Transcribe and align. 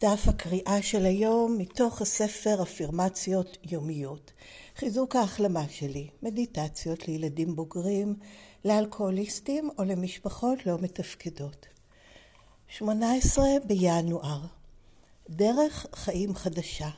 דף 0.00 0.28
הקריאה 0.28 0.82
של 0.82 1.06
היום 1.06 1.58
מתוך 1.58 2.02
הספר 2.02 2.62
אפירמציות 2.62 3.58
יומיות. 3.64 4.32
חיזוק 4.76 5.16
ההחלמה 5.16 5.68
שלי, 5.68 6.08
מדיטציות 6.22 7.08
לילדים 7.08 7.56
בוגרים, 7.56 8.14
לאלכוהוליסטים 8.64 9.70
או 9.78 9.84
למשפחות 9.84 10.66
לא 10.66 10.78
מתפקדות. 10.78 11.66
18 12.68 13.44
בינואר 13.64 14.40
דרך 15.30 15.86
חיים 15.94 16.34
חדשה. 16.34 16.88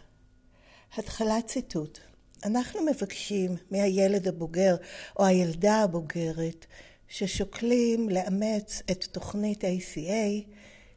התחלת 0.96 1.46
ציטוט 1.46 1.98
אנחנו 2.44 2.80
מבקשים 2.86 3.56
מהילד 3.70 4.28
הבוגר 4.28 4.76
או 5.18 5.24
הילדה 5.24 5.82
הבוגרת 5.82 6.66
ששוקלים 7.08 8.08
לאמץ 8.08 8.82
את 8.90 9.04
תוכנית 9.04 9.64
ACA 9.64 10.52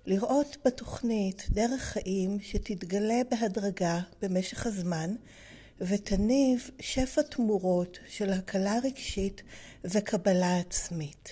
לראות 0.05 0.58
בתוכנית 0.66 1.45
דרך 1.50 1.82
חיים 1.82 2.38
שתתגלה 2.41 3.22
בהדרגה 3.32 4.00
במשך 4.22 4.66
הזמן 4.66 5.16
ותניב 5.82 6.70
שפע 6.80 7.22
תמורות 7.22 8.00
של 8.08 8.30
הקלה 8.30 8.80
רגשית 8.84 9.41
וקבלה 9.84 10.58
עצמית. 10.58 11.30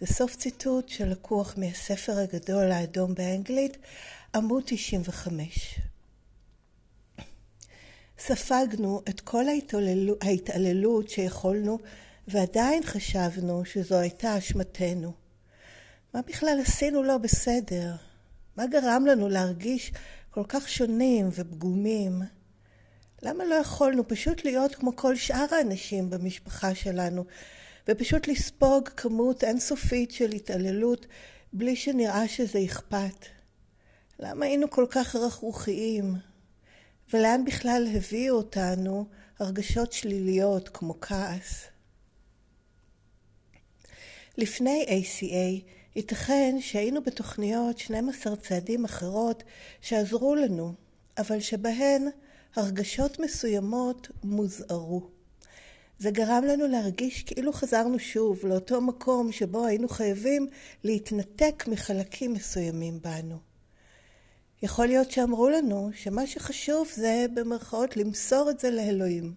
זה 0.00 0.06
סוף 0.06 0.36
ציטוט 0.36 0.88
שלקוח 0.88 1.54
מהספר 1.56 2.18
הגדול 2.18 2.72
האדום 2.72 3.14
באנגלית, 3.14 3.76
עמוד 4.34 4.62
95. 4.66 5.80
ספגנו 8.18 9.02
את 9.08 9.20
כל 9.20 9.44
ההתעללות 10.22 11.08
שיכולנו 11.08 11.78
ועדיין 12.28 12.82
חשבנו 12.82 13.64
שזו 13.64 13.98
הייתה 13.98 14.38
אשמתנו. 14.38 15.19
מה 16.14 16.22
בכלל 16.22 16.58
עשינו 16.62 17.02
לא 17.02 17.18
בסדר? 17.18 17.94
מה 18.56 18.66
גרם 18.66 19.06
לנו 19.06 19.28
להרגיש 19.28 19.92
כל 20.30 20.44
כך 20.48 20.68
שונים 20.68 21.28
ופגומים? 21.32 22.22
למה 23.22 23.44
לא 23.44 23.54
יכולנו 23.54 24.08
פשוט 24.08 24.44
להיות 24.44 24.74
כמו 24.74 24.96
כל 24.96 25.16
שאר 25.16 25.46
האנשים 25.50 26.10
במשפחה 26.10 26.74
שלנו 26.74 27.24
ופשוט 27.88 28.28
לספוג 28.28 28.88
כמות 28.88 29.44
אינסופית 29.44 30.10
של 30.10 30.30
התעללות 30.32 31.06
בלי 31.52 31.76
שנראה 31.76 32.28
שזה 32.28 32.58
אכפת? 32.64 33.26
למה 34.18 34.46
היינו 34.46 34.70
כל 34.70 34.86
כך 34.90 35.16
רכרוכיים? 35.16 36.14
ולאן 37.12 37.44
בכלל 37.44 37.86
הביאו 37.94 38.36
אותנו 38.36 39.06
הרגשות 39.38 39.92
שליליות 39.92 40.68
כמו 40.68 41.00
כעס? 41.00 41.64
לפני 44.38 44.86
ACA 44.88 45.79
ייתכן 45.96 46.56
שהיינו 46.60 47.02
בתוכניות 47.02 47.78
12 47.78 48.36
צעדים 48.36 48.84
אחרות 48.84 49.42
שעזרו 49.80 50.34
לנו, 50.34 50.74
אבל 51.18 51.40
שבהן 51.40 52.08
הרגשות 52.56 53.20
מסוימות 53.20 54.08
מוזערו. 54.24 55.02
זה 55.98 56.10
גרם 56.10 56.44
לנו 56.44 56.66
להרגיש 56.66 57.22
כאילו 57.22 57.52
חזרנו 57.52 57.98
שוב 57.98 58.46
לאותו 58.46 58.80
מקום 58.80 59.32
שבו 59.32 59.66
היינו 59.66 59.88
חייבים 59.88 60.46
להתנתק 60.84 61.64
מחלקים 61.68 62.32
מסוימים 62.32 62.98
בנו. 63.02 63.38
יכול 64.62 64.86
להיות 64.86 65.10
שאמרו 65.10 65.48
לנו 65.48 65.90
שמה 65.94 66.26
שחשוב 66.26 66.88
זה 66.94 67.26
במרכאות 67.34 67.96
למסור 67.96 68.50
את 68.50 68.58
זה 68.58 68.70
לאלוהים. 68.70 69.34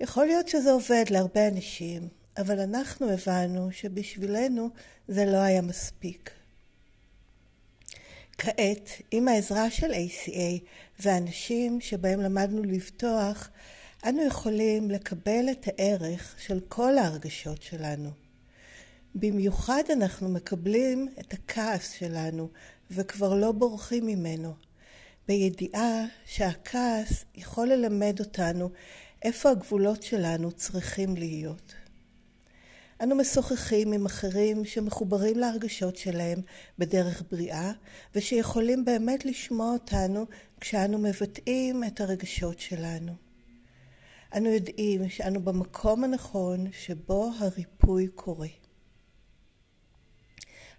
יכול 0.00 0.26
להיות 0.26 0.48
שזה 0.48 0.72
עובד 0.72 1.04
להרבה 1.10 1.48
אנשים, 1.48 2.08
אבל 2.38 2.60
אנחנו 2.60 3.10
הבנו 3.10 3.72
שבשבילנו 3.72 4.70
זה 5.08 5.24
לא 5.24 5.36
היה 5.36 5.62
מספיק. 5.62 6.30
כעת, 8.38 8.90
עם 9.10 9.28
העזרה 9.28 9.70
של 9.70 9.92
ACA 9.92 10.64
והאנשים 11.00 11.80
שבהם 11.80 12.20
למדנו 12.20 12.62
לבטוח, 12.62 13.50
אנו 14.08 14.22
יכולים 14.26 14.90
לקבל 14.90 15.46
את 15.50 15.66
הערך 15.68 16.34
של 16.38 16.60
כל 16.68 16.98
ההרגשות 16.98 17.62
שלנו. 17.62 18.10
במיוחד 19.14 19.82
אנחנו 19.92 20.28
מקבלים 20.28 21.08
את 21.20 21.32
הכעס 21.32 21.90
שלנו 21.90 22.48
וכבר 22.90 23.34
לא 23.34 23.52
בורחים 23.52 24.06
ממנו, 24.06 24.54
בידיעה 25.28 26.04
שהכעס 26.26 27.24
יכול 27.34 27.68
ללמד 27.68 28.20
אותנו 28.20 28.70
איפה 29.22 29.50
הגבולות 29.50 30.02
שלנו 30.02 30.52
צריכים 30.52 31.16
להיות. 31.16 31.74
אנו 33.02 33.14
משוחחים 33.16 33.92
עם 33.92 34.06
אחרים 34.06 34.64
שמחוברים 34.64 35.38
להרגשות 35.38 35.96
שלהם 35.96 36.38
בדרך 36.78 37.22
בריאה 37.30 37.72
ושיכולים 38.14 38.84
באמת 38.84 39.24
לשמוע 39.24 39.72
אותנו 39.72 40.26
כשאנו 40.60 40.98
מבטאים 40.98 41.84
את 41.84 42.00
הרגשות 42.00 42.60
שלנו. 42.60 43.12
אנו 44.36 44.48
יודעים 44.48 45.08
שאנו 45.08 45.40
במקום 45.40 46.04
הנכון 46.04 46.66
שבו 46.72 47.30
הריפוי 47.38 48.08
קורה. 48.08 48.48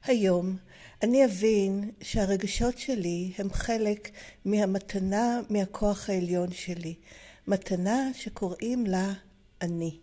היום 0.03 0.57
אני 1.01 1.25
אבין 1.25 1.91
שהרגשות 2.01 2.77
שלי 2.77 3.33
הם 3.37 3.53
חלק 3.53 4.09
מהמתנה 4.45 5.41
מהכוח 5.49 6.09
העליון 6.09 6.51
שלי, 6.51 6.95
מתנה 7.47 8.09
שקוראים 8.13 8.85
לה 8.85 9.13
אני. 9.61 10.02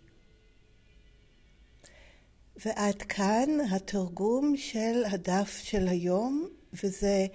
ועד 2.65 3.01
כאן 3.01 3.49
התרגום 3.71 4.53
של 4.57 5.03
הדף 5.05 5.59
של 5.63 5.87
היום, 5.87 6.47
וזה 6.73 7.25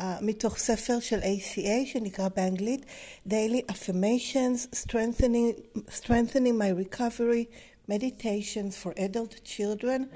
uh, 0.00 0.04
מתוך 0.20 0.58
ספר 0.58 1.00
של 1.00 1.20
ACA 1.20 1.86
שנקרא 1.86 2.28
באנגלית 2.28 2.84
Daily 3.28 3.72
Affirmations 3.72 4.76
Strengthening, 4.76 5.78
Strengthening 5.88 6.56
My 6.58 6.94
Recovery 6.94 7.46
Meditations 7.90 8.76
for 8.82 8.92
Adult 8.98 9.44
Children 9.44 10.08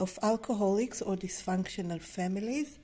of 0.00 0.18
Alcoholics 0.22 1.02
or 1.02 1.16
Dysfunctional 1.16 2.16
Families. 2.16 2.78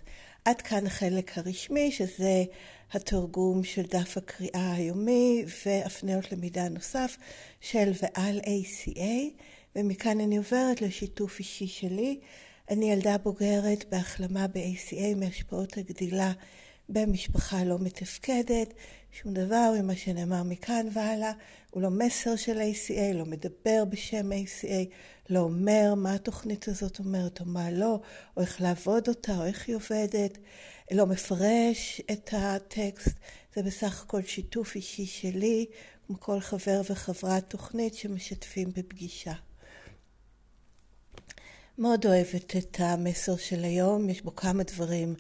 עד 0.45 0.61
כאן 0.61 0.87
החלק 0.87 1.37
הרשמי, 1.37 1.91
שזה 1.91 2.43
התרגום 2.91 3.63
של 3.63 3.81
דף 3.81 4.17
הקריאה 4.17 4.73
היומי 4.73 5.45
והפניות 5.65 6.31
למידע 6.31 6.69
נוסף 6.69 7.17
של 7.61 7.91
ועל 8.01 8.39
ACA, 8.39 9.41
ומכאן 9.75 10.19
אני 10.19 10.37
עוברת 10.37 10.81
לשיתוף 10.81 11.39
אישי 11.39 11.67
שלי. 11.67 12.19
אני 12.69 12.91
ילדה 12.91 13.17
בוגרת 13.17 13.85
בהחלמה 13.89 14.47
ב-ACA 14.47 15.15
מהשפעות 15.17 15.77
הגדילה 15.77 16.31
במשפחה 16.89 17.63
לא 17.63 17.79
מתפקדת, 17.79 18.73
שום 19.11 19.33
דבר 19.33 19.73
ממה 19.79 19.95
שנאמר 19.95 20.43
מכאן 20.43 20.87
והלאה 20.93 21.31
הוא 21.69 21.81
לא 21.81 21.89
מסר 21.89 22.35
של 22.35 22.59
ACA, 22.59 23.13
לא 23.13 23.25
מדבר 23.25 23.85
בשם 23.89 24.31
ACA, 24.31 24.93
לא 25.29 25.39
אומר 25.39 25.93
מה 25.95 26.13
התוכנית 26.13 26.67
הזאת 26.67 26.99
אומרת 26.99 27.39
או 27.39 27.45
מה 27.45 27.71
לא, 27.71 27.99
או 28.37 28.41
איך 28.41 28.61
לעבוד 28.61 29.07
אותה 29.07 29.37
או 29.37 29.45
איך 29.45 29.67
היא 29.67 29.75
עובדת, 29.75 30.37
לא 30.91 31.05
מפרש 31.05 32.01
את 32.11 32.29
הטקסט, 32.33 33.15
זה 33.55 33.63
בסך 33.63 34.03
הכל 34.03 34.21
שיתוף 34.23 34.75
אישי 34.75 35.05
שלי, 35.05 35.65
כמו 36.07 36.19
כל 36.19 36.39
חבר 36.39 36.81
וחברת 36.89 37.49
תוכנית 37.49 37.95
שמשתפים 37.95 38.69
בפגישה. 38.75 39.33
מאוד 41.77 42.05
אוהבת 42.05 42.55
את 42.57 42.77
המסר 42.79 43.35
של 43.37 43.63
היום, 43.63 44.09
יש 44.09 44.21
בו 44.21 44.35
כמה 44.35 44.63
דברים 44.63 45.15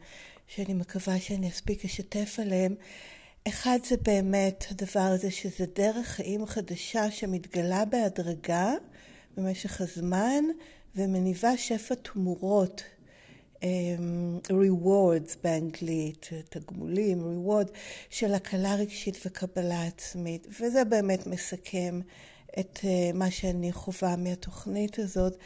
שאני 0.47 0.73
מקווה 0.73 1.19
שאני 1.19 1.49
אספיק 1.49 1.85
לשתף 1.85 2.35
עליהם. 2.39 2.75
אחד 3.47 3.79
זה 3.89 3.95
באמת 3.97 4.65
הדבר 4.71 4.99
הזה 4.99 5.31
שזה 5.31 5.65
דרך 5.75 6.07
חיים 6.07 6.45
חדשה 6.45 7.11
שמתגלה 7.11 7.85
בהדרגה 7.85 8.73
במשך 9.37 9.81
הזמן 9.81 10.43
ומניבה 10.95 11.57
שפע 11.57 11.95
תמורות, 11.95 12.83
um, 13.55 13.63
rewards 14.49 15.35
באנגלית, 15.43 16.29
תגמולים, 16.49 17.19
reward, 17.21 17.71
של 18.09 18.33
הקלה 18.33 18.75
רגשית 18.75 19.17
וקבלה 19.25 19.83
עצמית. 19.83 20.47
וזה 20.59 20.83
באמת 20.83 21.27
מסכם 21.27 21.99
את 22.59 22.79
uh, 22.81 22.85
מה 23.13 23.31
שאני 23.31 23.71
חווה 23.71 24.15
מהתוכנית 24.15 24.99
הזאת. 24.99 25.37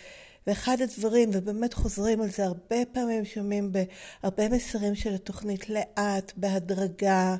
ואחד 0.48 0.78
הדברים, 0.82 1.30
ובאמת 1.34 1.74
חוזרים 1.74 2.22
על 2.22 2.30
זה 2.30 2.46
הרבה 2.46 2.76
פעמים, 2.92 3.26
שומעים 3.26 3.72
בהרבה 3.72 4.50
מסרים 4.50 4.96
של 4.96 5.14
התוכנית 5.14 5.70
לאט, 5.70 6.32
בהדרגה, 6.38 7.36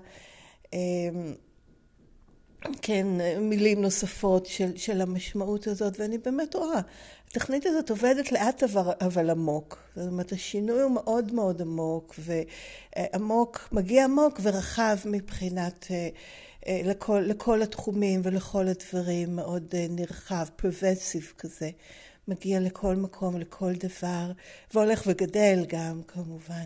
אמ, 0.74 1.34
כן, 2.81 3.07
מילים 3.42 3.81
נוספות 3.81 4.46
של, 4.46 4.78
של 4.78 5.02
המשמעות 5.02 5.68
הזאת, 5.68 6.00
ואני 6.00 6.18
באמת 6.18 6.56
רואה, 6.56 6.80
התכנית 7.28 7.66
הזאת 7.66 7.90
עובדת 7.90 8.31
לאט 8.31 8.63
אבל, 8.63 8.92
אבל 9.02 9.30
עמוק. 9.30 9.78
זאת 9.96 10.07
אומרת, 10.07 10.31
השינוי 10.31 10.81
הוא 10.81 10.92
מאוד 10.92 11.34
מאוד 11.34 11.62
עמוק, 11.62 12.16
ועמוק, 12.19 13.69
מגיע 13.72 14.04
עמוק 14.04 14.40
ורחב 14.44 14.96
מבחינת, 15.06 15.88
אה, 15.92 16.10
אה, 16.68 16.81
לכל, 16.86 17.24
לכל 17.25 17.62
התחומים 17.62 18.22
ולכל 18.24 18.68
הדברים, 18.68 19.36
מאוד 19.36 19.74
אה, 19.74 19.86
נרחב, 19.90 20.46
פרבסיב 20.56 21.34
כזה. 21.38 21.69
מגיע 22.27 22.60
לכל 22.60 22.95
מקום, 22.95 23.39
לכל 23.39 23.74
דבר, 23.74 24.31
והולך 24.74 25.04
וגדל 25.07 25.66
גם 25.68 26.01
כמובן. 26.07 26.66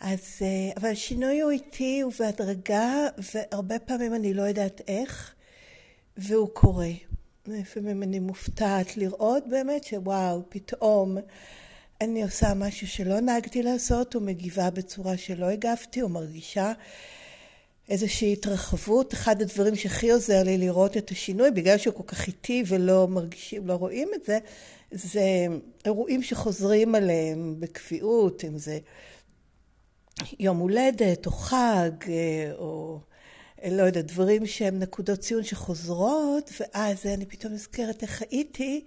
אז, 0.00 0.20
אה, 0.42 0.72
אבל 0.76 0.88
השינוי 0.88 1.40
הוא 1.40 1.50
איטי 1.50 2.02
ובהדרגה, 2.04 3.06
והרבה 3.34 3.78
פעמים 3.78 4.14
אני 4.14 4.34
לא 4.34 4.42
יודעת 4.42 4.80
איך, 4.88 5.34
והוא 6.16 6.48
קורה. 6.52 6.90
לפעמים 7.46 8.02
אני 8.02 8.18
מופתעת 8.18 8.96
לראות 8.96 9.48
באמת 9.48 9.84
שוואו, 9.84 10.42
פתאום 10.48 11.18
אני 12.00 12.22
עושה 12.22 12.54
משהו 12.54 12.86
שלא 12.86 13.20
נהגתי 13.20 13.62
לעשות, 13.62 14.14
או 14.14 14.20
מגיבה 14.20 14.70
בצורה 14.70 15.16
שלא 15.16 15.46
הגבתי, 15.46 16.02
או 16.02 16.08
מרגישה 16.08 16.72
איזושהי 17.88 18.32
התרחבות. 18.32 19.14
אחד 19.14 19.42
הדברים 19.42 19.76
שהכי 19.76 20.10
עוזר 20.10 20.42
לי 20.42 20.58
לראות 20.58 20.96
את 20.96 21.10
השינוי, 21.10 21.50
בגלל 21.50 21.78
שהוא 21.78 21.94
כל 21.94 22.02
כך 22.06 22.26
איטי 22.26 22.64
ולא 22.66 23.08
מרגישים, 23.08 23.66
לא 23.66 23.72
רואים 23.72 24.08
את 24.14 24.24
זה, 24.24 24.38
זה 24.90 25.46
אירועים 25.84 26.22
שחוזרים 26.22 26.94
עליהם 26.94 27.56
בקביעות, 27.58 28.44
אם 28.44 28.58
זה 28.58 28.78
יום 30.38 30.58
הולדת 30.58 31.26
או 31.26 31.30
חג 31.30 31.90
או 32.58 33.00
לא 33.68 33.82
יודעת, 33.82 34.06
דברים 34.06 34.46
שהם 34.46 34.78
נקודות 34.78 35.18
ציון 35.18 35.44
שחוזרות, 35.44 36.50
ואז 36.60 37.06
אני 37.06 37.26
פתאום 37.26 37.52
נזכרת 37.52 38.02
איך 38.02 38.22
הייתי 38.30 38.84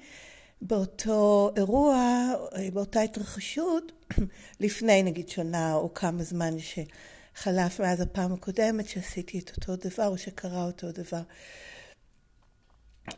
באותו 0.62 1.52
אירוע, 1.58 2.32
באותה 2.74 3.02
התרחשות, 3.02 3.92
לפני 4.60 5.04
נגיד 5.04 5.30
שנה 5.30 5.76
או 5.76 5.94
כמה 5.94 6.24
זמן 6.24 6.54
שחלף 6.60 7.80
מאז 7.80 8.02
הפעם 8.02 8.34
הקודמת 8.34 8.88
שעשיתי 8.88 9.40
את 9.40 9.52
אותו 9.58 9.90
דבר 9.90 10.08
או 10.08 10.18
שקרה 10.18 10.66
אותו 10.66 10.92
דבר. 10.92 11.22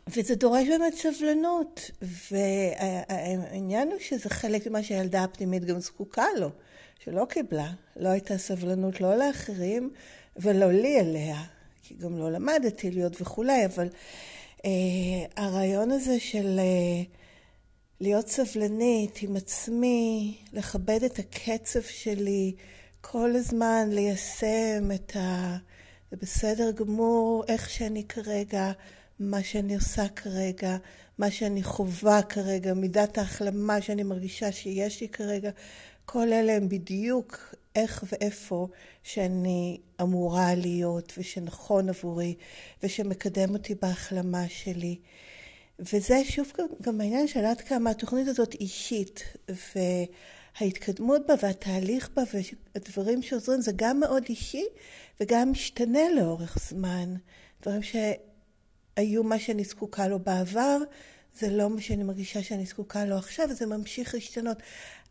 וזה 0.08 0.34
דורש 0.34 0.68
באמת 0.68 0.94
סבלנות, 0.94 1.90
והעניין 2.30 3.88
הוא 3.88 3.98
שזה 4.00 4.28
חלק 4.30 4.66
ממה 4.66 4.82
שהילדה 4.82 5.24
הפנימית 5.24 5.64
גם 5.64 5.80
זקוקה 5.80 6.26
לו, 6.38 6.50
שלא 7.04 7.26
קיבלה, 7.28 7.70
לא 7.96 8.08
הייתה 8.08 8.38
סבלנות 8.38 9.00
לא 9.00 9.16
לאחרים 9.16 9.90
ולא 10.36 10.72
לי 10.72 11.00
אליה, 11.00 11.42
כי 11.82 11.94
גם 11.94 12.18
לא 12.18 12.32
למדתי 12.32 12.90
להיות 12.90 13.20
וכולי, 13.20 13.66
אבל 13.66 13.88
אה, 14.64 14.70
הרעיון 15.36 15.90
הזה 15.90 16.20
של 16.20 16.58
אה, 16.58 17.02
להיות 18.00 18.28
סבלנית 18.28 19.18
עם 19.22 19.36
עצמי, 19.36 20.36
לכבד 20.52 21.04
את 21.04 21.18
הקצב 21.18 21.82
שלי, 21.82 22.54
כל 23.00 23.30
הזמן 23.36 23.88
ליישם 23.90 24.90
את 24.94 25.16
ה... 25.16 25.56
זה 26.10 26.16
בסדר 26.16 26.70
גמור 26.70 27.44
איך 27.48 27.70
שאני 27.70 28.04
כרגע, 28.04 28.72
מה 29.18 29.42
שאני 29.42 29.74
עושה 29.74 30.08
כרגע, 30.08 30.76
מה 31.18 31.30
שאני 31.30 31.62
חווה 31.62 32.22
כרגע, 32.22 32.74
מידת 32.74 33.18
ההחלמה 33.18 33.80
שאני 33.80 34.02
מרגישה 34.02 34.52
שיש 34.52 35.00
לי 35.00 35.08
כרגע, 35.08 35.50
כל 36.04 36.32
אלה 36.32 36.52
הם 36.52 36.68
בדיוק 36.68 37.54
איך 37.76 38.04
ואיפה 38.12 38.68
שאני 39.02 39.80
אמורה 40.00 40.54
להיות 40.54 41.12
ושנכון 41.18 41.88
עבורי 41.88 42.34
ושמקדם 42.82 43.54
אותי 43.54 43.74
בהחלמה 43.74 44.48
שלי. 44.48 44.98
וזה 45.78 46.24
שוב 46.24 46.52
גם, 46.58 46.66
גם 46.82 47.00
העניין 47.00 47.28
של 47.28 47.44
עד 47.44 47.60
כמה 47.60 47.90
התוכנית 47.90 48.28
הזאת 48.28 48.54
אישית 48.54 49.22
וההתקדמות 50.60 51.26
בה 51.26 51.34
והתהליך 51.42 52.10
בה 52.16 52.22
והדברים 52.74 53.22
שעוזרים 53.22 53.60
זה 53.60 53.72
גם 53.76 54.00
מאוד 54.00 54.22
אישי 54.28 54.64
וגם 55.20 55.50
משתנה 55.52 56.10
לאורך 56.16 56.58
זמן. 56.68 57.14
דברים 57.62 57.82
שהיו 58.96 59.24
מה 59.24 59.38
שאני 59.38 59.64
זקוקה 59.64 60.08
לו 60.08 60.18
בעבר 60.18 60.78
זה 61.38 61.50
לא 61.50 61.70
מה 61.70 61.80
שאני 61.80 62.02
מרגישה 62.02 62.42
שאני 62.42 62.66
זקוקה 62.66 63.04
לו 63.04 63.16
עכשיו, 63.16 63.54
זה 63.54 63.66
ממשיך 63.66 64.14
להשתנות. 64.14 64.56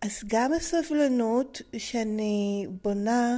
אז 0.01 0.21
גם 0.27 0.53
הסבלנות 0.53 1.61
שאני 1.77 2.67
בונה, 2.83 3.37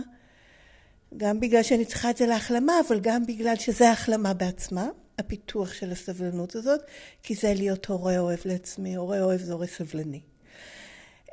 גם 1.18 1.39
בגלל 1.39 1.63
שאני 1.63 1.86
צריכה 1.86 2.10
את 2.10 2.18
זה 2.18 2.25
להחלמה, 2.25 2.74
אבל 2.88 3.00
גם 3.00 3.25
בגלל 3.25 3.56
שזה 3.56 3.92
החלמה 3.92 4.34
בעצמה, 4.34 4.89
הפיתוח 5.20 5.74
של 5.74 5.92
הסבלנות 5.92 6.56
הזאת, 6.56 6.80
כי 7.24 7.36
זה 7.36 7.54
להיות 7.54 7.86
הורה 7.86 8.20
אוהב 8.20 8.39
לעצמי, 8.46 8.96
הורה 8.96 9.22
אוהב 9.22 9.42
זה 9.42 9.54
הורה 9.54 9.68
סבלני. 9.68 10.22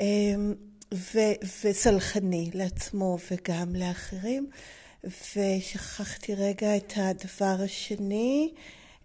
אמ, 0.01 0.55
ו- 0.95 1.65
וסלחני 1.65 2.51
לעצמו 2.55 3.19
וגם 3.31 3.77
לאחרים. 3.77 4.49
ושכחתי 5.37 6.35
רגע 6.35 6.77
את 6.77 6.93
הדבר 6.97 7.57
השני. 7.65 8.55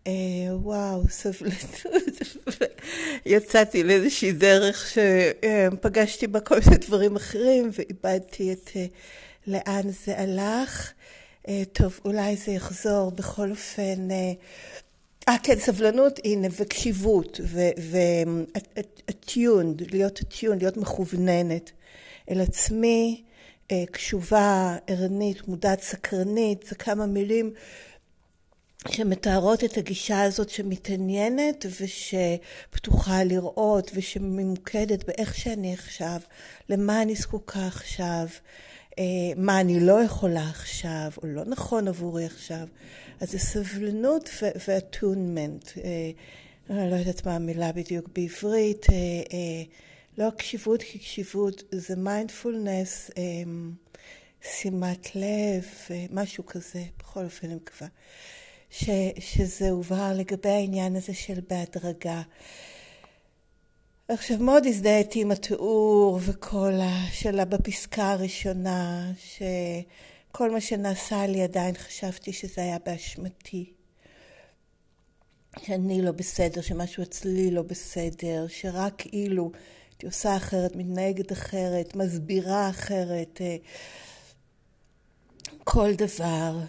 אה, 0.10 0.58
וואו, 0.58 1.04
סבלנות. 1.10 1.86
יצאתי 3.26 3.84
לאיזושהי 3.84 4.32
דרך 4.32 4.94
שפגשתי 4.94 6.28
בה 6.28 6.40
כל 6.40 6.56
מיני 6.66 6.78
דברים 6.78 7.16
אחרים 7.16 7.70
ואיבדתי 7.74 8.54
את 8.54 8.70
אה, 8.76 8.86
לאן 9.48 9.90
זה 10.06 10.20
הלך. 10.20 10.92
אה, 11.48 11.64
טוב, 11.74 12.00
אולי 12.06 12.36
זה 12.36 12.52
יחזור 12.52 13.12
בכל 13.12 13.52
אופן. 13.52 14.08
אה, 15.30 15.36
כן, 15.44 15.60
סבלנות, 15.60 16.20
הנה, 16.24 16.48
וקשיבות, 16.60 17.40
ו-attuned, 17.78 19.84
להיות 19.92 20.20
attuned, 20.20 20.60
להיות 20.60 20.78
מכווננת 20.78 21.72
אל 22.30 22.42
עצמי, 22.42 23.24
קשובה, 23.92 24.78
ערנית, 24.88 25.48
מודעת, 25.48 25.82
סקרנית, 25.82 26.66
זה 26.70 26.76
כמה 26.76 27.06
מילים 27.06 27.54
שמתארות 28.88 29.64
את 29.64 29.78
הגישה 29.78 30.22
הזאת 30.22 30.50
שמתעניינת 30.50 31.66
ושפתוחה 31.82 33.24
לראות 33.24 33.92
ושממוקדת 33.94 35.04
באיך 35.04 35.36
שאני 35.36 35.74
עכשיו, 35.74 36.20
למה 36.70 37.02
אני 37.02 37.16
זקוקה 37.16 37.68
עכשיו, 37.68 38.28
אה, 39.00 39.04
מה 39.38 39.60
אני 39.60 39.80
לא 39.80 40.04
יכולה 40.04 40.50
עכשיו, 40.50 41.12
או 41.24 41.28
לא 41.28 41.46
נכון 41.46 41.88
עבורי 41.88 42.26
עכשיו. 42.26 42.68
אז 43.20 43.32
זה 43.32 43.40
סבלנות 43.40 44.30
ואטונמנט. 44.68 45.70
אה, 45.78 46.12
אני 46.70 46.92
לא 46.92 46.96
יודעת 46.96 47.26
מה 47.26 47.36
המילה 47.36 47.72
בדיוק 47.72 48.08
בעברית. 48.16 48.86
אה, 48.90 49.64
לא 50.18 50.28
הקשיבות, 50.28 50.84
כי 50.84 51.00
קשיבות 51.00 51.64
זה 51.72 51.96
מיינדפולנס. 51.96 53.12
שימת 54.42 55.16
לב, 55.16 55.66
משהו 56.12 56.46
כזה, 56.46 56.84
בכל 57.00 57.24
אופן 57.24 57.48
אני 57.48 57.56
מקווה, 57.56 57.88
ש, 58.70 58.90
שזה 59.20 59.70
הובהר 59.70 60.14
לגבי 60.18 60.50
העניין 60.50 60.96
הזה 60.96 61.14
של 61.14 61.40
בהדרגה. 61.50 62.22
עכשיו 64.08 64.38
מאוד 64.38 64.66
הזדהיתי 64.66 65.22
עם 65.22 65.32
התיאור 65.32 66.20
וכל 66.22 66.74
השאלה 66.82 67.46
בפסקה 67.46 68.12
הראשונה, 68.12 69.12
שכל 69.18 70.52
מה 70.52 70.62
שנעשה 70.62 71.28
לי 71.28 71.44
עדיין 71.44 71.76
חשבתי 71.78 72.34
שזה 72.34 72.62
היה 72.62 72.78
באשמתי. 72.86 73.74
שאני 75.66 76.02
לא 76.02 76.12
בסדר, 76.12 76.62
שמשהו 76.62 77.04
אצלי 77.04 77.52
לא 77.52 77.62
בסדר, 77.62 78.46
שרק 78.48 79.06
אילו 79.06 79.52
הייתי 79.90 80.06
עושה 80.06 80.38
אחרת, 80.38 80.76
מתנהגת 80.76 81.32
אחרת, 81.32 81.96
מסבירה 81.96 82.70
אחרת, 82.70 83.42
אה, 83.42 83.56
כל 85.64 85.94
דבר. 85.94 86.60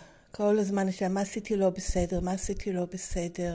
כל 0.42 0.58
הזמן 0.58 0.88
השאלה, 0.88 1.08
מה 1.08 1.20
עשיתי 1.20 1.56
לא 1.56 1.70
בסדר, 1.70 2.20
מה 2.20 2.32
עשיתי 2.32 2.72
לא 2.72 2.84
בסדר, 2.92 3.54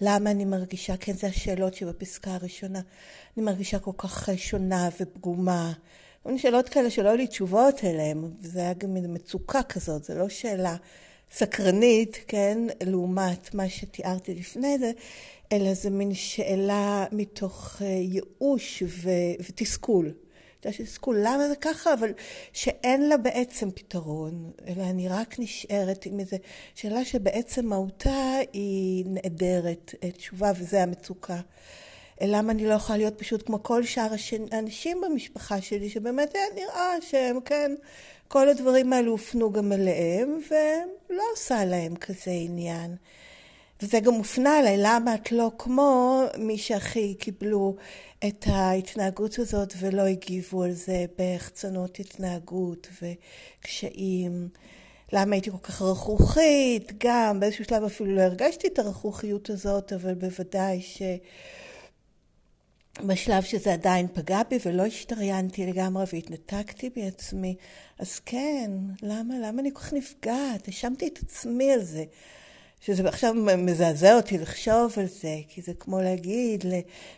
למה 0.00 0.30
אני 0.30 0.44
מרגישה, 0.44 0.96
כן, 0.96 1.12
זה 1.12 1.26
השאלות 1.26 1.74
שבפסקה 1.74 2.34
הראשונה, 2.34 2.80
אני 3.36 3.44
מרגישה 3.44 3.78
כל 3.78 3.90
כך 3.98 4.28
שונה 4.36 4.88
ופגומה. 5.00 5.72
כל 6.22 6.38
שאלות 6.38 6.68
כאלה 6.68 6.90
שלא 6.90 7.08
היו 7.08 7.16
לי 7.16 7.26
תשובות 7.26 7.84
אליהן, 7.84 8.24
וזה 8.40 8.60
היה 8.60 8.72
גם 8.72 8.94
מין 8.94 9.14
מצוקה 9.14 9.62
כזאת, 9.62 10.04
זו 10.04 10.14
לא 10.14 10.28
שאלה 10.28 10.76
סקרנית, 11.32 12.18
כן, 12.26 12.58
לעומת 12.82 13.54
מה 13.54 13.68
שתיארתי 13.68 14.34
לפני 14.34 14.78
זה, 14.78 14.92
אלא 15.52 15.74
זה 15.74 15.90
מין 15.90 16.14
שאלה 16.14 17.06
מתוך 17.12 17.82
אה, 17.82 17.86
ייאוש 17.86 18.82
ו- 18.86 19.42
ותסכול. 19.48 20.12
תסכול, 20.72 21.16
למה 21.22 21.48
זה 21.48 21.56
ככה? 21.56 21.94
אבל 21.94 22.12
שאין 22.52 23.08
לה 23.08 23.16
בעצם 23.16 23.70
פתרון, 23.70 24.50
אלא 24.68 24.82
אני 24.82 25.08
רק 25.08 25.38
נשארת 25.38 26.06
עם 26.06 26.20
איזו 26.20 26.36
שאלה 26.74 27.04
שבעצם 27.04 27.66
מהותה 27.66 28.36
היא 28.52 29.04
נעדרת 29.06 29.94
אה, 30.02 30.10
תשובה, 30.10 30.52
וזה 30.56 30.82
המצוקה. 30.82 31.40
למה 32.20 32.52
אני 32.52 32.66
לא 32.66 32.74
יכולה 32.74 32.98
להיות 32.98 33.18
פשוט 33.18 33.46
כמו 33.46 33.62
כל 33.62 33.84
שאר 33.84 34.10
האנשים 34.52 35.00
במשפחה 35.00 35.60
שלי, 35.60 35.90
שבאמת 35.90 36.34
היה 36.34 36.44
נראה 36.54 37.00
שהם, 37.00 37.40
כן, 37.40 37.72
כל 38.28 38.48
הדברים 38.48 38.92
האלו 38.92 39.12
הופנו 39.12 39.52
גם 39.52 39.72
אליהם, 39.72 40.40
ולא 40.50 41.22
עושה 41.32 41.64
להם 41.64 41.96
כזה 41.96 42.30
עניין. 42.30 42.96
וזה 43.84 44.00
גם 44.00 44.12
מופנה 44.14 44.60
אליי, 44.60 44.76
למה 44.78 45.14
את 45.14 45.32
לא 45.32 45.50
כמו 45.58 46.22
מי 46.38 46.58
שהכי 46.58 47.14
קיבלו 47.14 47.76
את 48.28 48.44
ההתנהגות 48.46 49.38
הזאת 49.38 49.74
ולא 49.78 50.02
הגיבו 50.02 50.62
על 50.62 50.72
זה 50.72 51.04
בהחצנות 51.18 52.00
התנהגות 52.00 52.88
וקשיים. 53.02 54.48
למה 55.12 55.34
הייתי 55.34 55.50
כל 55.50 55.58
כך 55.62 55.82
רכרוכית, 55.82 56.92
גם 56.98 57.40
באיזשהו 57.40 57.64
שלב 57.64 57.84
אפילו 57.84 58.14
לא 58.14 58.20
הרגשתי 58.20 58.66
את 58.66 58.78
הרכרוכיות 58.78 59.50
הזאת, 59.50 59.92
אבל 59.92 60.14
בוודאי 60.14 60.80
ש... 60.80 61.02
בשלב 63.06 63.42
שזה 63.42 63.72
עדיין 63.72 64.06
פגע 64.08 64.42
בי 64.50 64.58
ולא 64.66 64.86
השתריינתי 64.86 65.66
לגמרי 65.66 66.04
והתנתקתי 66.12 66.90
בעצמי, 66.90 67.56
אז 67.98 68.20
כן, 68.26 68.70
למה, 69.02 69.34
למה 69.42 69.60
אני 69.60 69.70
כל 69.72 69.80
כך 69.80 69.92
נפגעת? 69.92 70.66
האשמתי 70.68 71.06
את 71.06 71.18
עצמי 71.22 71.72
על 71.72 71.82
זה. 71.82 72.04
שזה 72.86 73.08
עכשיו 73.08 73.34
מזעזע 73.58 74.16
אותי 74.16 74.38
לחשוב 74.38 74.92
על 74.96 75.06
זה, 75.06 75.36
כי 75.48 75.62
זה 75.62 75.74
כמו 75.74 76.00
להגיד 76.00 76.64
ל, 76.64 76.72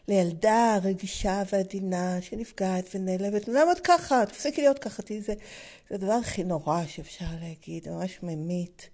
לילדה 0.08 0.78
רגישה 0.82 1.42
ועדינה 1.52 2.18
שנפגעת 2.20 2.88
ונעלבת, 2.94 3.48
למה 3.48 3.72
את 3.72 3.80
ככה? 3.80 4.26
תפסיקי 4.26 4.60
להיות 4.60 4.78
ככה, 4.78 5.02
זה, 5.08 5.34
זה 5.90 5.96
הדבר 5.96 6.12
הכי 6.12 6.44
נורא 6.44 6.82
שאפשר 6.86 7.24
להגיד, 7.42 7.88
ממש 7.88 8.18
ממית. 8.22 8.88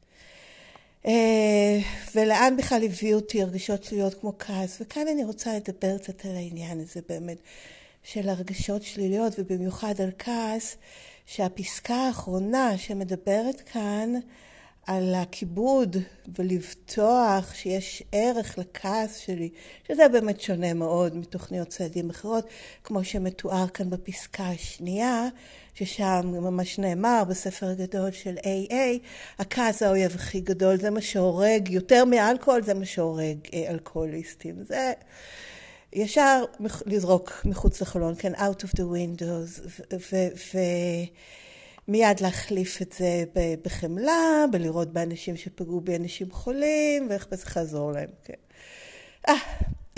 אה, 1.07 1.79
ולאן 2.15 2.57
בכלל 2.59 2.85
הביאו 2.85 3.19
אותי 3.19 3.43
הרגשות 3.43 3.85
שליליות 3.85 4.15
כמו 4.15 4.33
כעס, 4.39 4.79
וכאן 4.81 5.09
אני 5.09 5.25
רוצה 5.25 5.57
לדבר 5.57 5.99
קצת 5.99 6.25
על 6.25 6.37
העניין 6.37 6.81
הזה 6.81 7.01
באמת 7.09 7.39
של 8.03 8.29
הרגשות 8.29 8.83
שליליות, 8.83 9.33
ובמיוחד 9.39 10.01
על 10.01 10.11
כעס, 10.19 10.77
שהפסקה 11.27 11.95
האחרונה 11.95 12.79
שמדברת 12.79 13.61
כאן 13.61 14.15
על 14.87 15.15
הכיבוד 15.15 15.97
ולבטוח 16.39 17.55
שיש 17.55 18.03
ערך 18.13 18.59
לכעס 18.59 19.17
שלי, 19.17 19.51
שזה 19.89 20.09
באמת 20.09 20.41
שונה 20.41 20.75
מאוד 20.75 21.17
מתוכניות 21.17 21.69
צעדים 21.69 22.11
אחרות, 22.11 22.47
כמו 22.85 23.05
שמתואר 23.05 23.69
כאן 23.69 23.91
בפסקה 23.91 24.45
השנייה, 24.45 25.29
ששם 25.75 26.21
ממש 26.25 26.79
נאמר 26.79 27.23
בספר 27.29 27.67
הגדול 27.67 28.11
של 28.11 28.35
AA, 28.37 28.99
הכעס 29.39 29.83
האויב 29.83 30.15
הכי 30.15 30.41
גדול, 30.41 30.77
זה 30.77 30.91
מה 30.91 31.01
שהורג, 31.01 31.69
יותר 31.71 32.05
מאלכוהול 32.05 32.63
זה 32.63 32.75
מה 32.75 32.85
שהורג 32.85 33.39
אה, 33.55 33.71
אלכוהוליסטים. 33.71 34.65
זה 34.65 34.93
ישר 35.93 36.45
לזרוק 36.87 37.43
מחוץ 37.45 37.83
לחלון, 37.83 38.15
כן, 38.19 38.35
out 38.35 38.65
of 38.65 38.69
the 38.69 38.83
windows, 38.83 39.83
ו... 39.95 40.59
מיד 41.89 42.21
להחליף 42.21 42.83
את 42.83 42.93
זה 42.99 43.25
בחמלה, 43.63 44.45
בלראות 44.51 44.93
באנשים 44.93 45.37
שפגעו 45.37 45.81
באנשים 45.81 46.31
חולים, 46.31 47.07
ואיך 47.11 47.27
זה 47.31 47.45
לעזור 47.57 47.93
להם, 47.93 48.09
כן. 48.25 48.35
אה, 49.29 49.35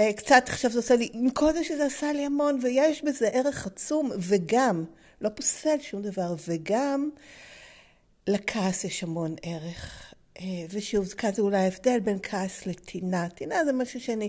אה, 0.01 0.13
קצת 0.13 0.45
עכשיו 0.47 0.71
זה 0.71 0.79
עושה 0.79 0.97
לי, 0.97 1.09
עם 1.13 1.31
כל 1.31 1.53
זה 1.53 1.65
שזה 1.65 1.87
עשה 1.87 2.13
לי 2.13 2.27
המון, 2.27 2.59
ויש 2.63 3.05
בזה 3.05 3.29
ערך 3.29 3.67
עצום, 3.67 4.11
וגם, 4.19 4.85
לא 5.21 5.29
פוסל 5.29 5.77
שום 5.81 6.03
דבר, 6.03 6.35
וגם 6.49 7.11
לכעס 8.27 8.85
יש 8.85 9.03
המון 9.03 9.35
ערך. 9.43 10.15
אה, 10.41 10.45
ושוב, 10.71 11.09
כאן 11.09 11.33
זה 11.33 11.43
אולי 11.43 11.57
ההבדל 11.57 12.01
בין 12.01 12.19
כעס 12.23 12.67
לטינה. 12.67 13.29
טינה 13.29 13.65
זה 13.65 13.73
משהו 13.73 14.01
שאני 14.01 14.29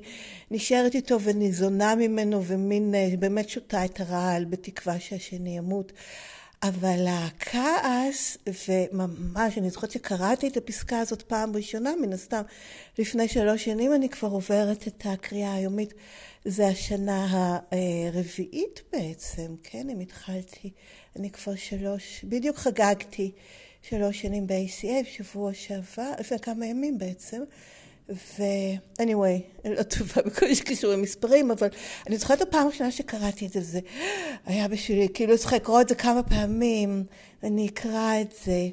נשארת 0.51 0.95
איתו 0.95 1.21
וניזונה 1.21 1.95
ממנו 1.95 2.43
ומין 2.43 2.93
באמת 3.19 3.49
שותה 3.49 3.85
את 3.85 3.99
הרעל 3.99 4.45
בתקווה 4.45 4.99
שהשני 4.99 5.57
ימות. 5.57 5.91
אבל 6.67 7.05
הכעס, 7.09 8.37
וממש, 8.67 9.57
אני 9.57 9.69
זוכרת 9.69 9.91
שקראתי 9.91 10.47
את 10.47 10.57
הפסקה 10.57 10.99
הזאת 10.99 11.21
פעם 11.21 11.55
ראשונה, 11.55 11.93
מן 12.01 12.13
הסתם, 12.13 12.41
לפני 12.99 13.27
שלוש 13.27 13.65
שנים 13.65 13.93
אני 13.93 14.09
כבר 14.09 14.27
עוברת 14.27 14.87
את 14.87 15.05
הקריאה 15.05 15.53
היומית. 15.53 15.93
זה 16.45 16.67
השנה 16.67 17.59
הרביעית 17.71 18.81
בעצם, 18.93 19.55
כן, 19.63 19.89
אם 19.89 19.99
התחלתי, 19.99 20.71
אני 21.15 21.29
כבר 21.29 21.55
שלוש, 21.55 22.25
בדיוק 22.29 22.57
חגגתי 22.57 23.31
שלוש 23.81 24.21
שנים 24.21 24.47
ב-ACF, 24.47 25.07
שבוע 25.07 25.53
שעבר, 25.53 26.11
לפני 26.19 26.39
כמה 26.39 26.65
ימים 26.65 26.97
בעצם. 26.97 27.41
ו-anyway, 28.09 29.65
אני 29.65 29.75
לא 29.75 29.83
טובה 29.83 30.21
בכל 30.25 30.47
מה 30.47 30.55
שקשור 30.55 30.93
למספרים, 30.93 31.51
אבל 31.51 31.67
אני 32.07 32.17
זוכרת 32.17 32.41
הפעם 32.41 32.67
הראשונה 32.67 32.91
שקראתי 32.91 33.45
את 33.45 33.51
זה, 33.51 33.61
זה 33.61 33.79
היה 34.45 34.67
בשבילי, 34.67 35.07
כאילו 35.13 35.37
צריכה 35.37 35.55
לקרוא 35.55 35.81
את 35.81 35.89
זה 35.89 35.95
כמה 35.95 36.23
פעמים, 36.23 37.03
ואני 37.43 37.67
אקרא 37.67 38.21
את 38.21 38.33
זה. 38.45 38.69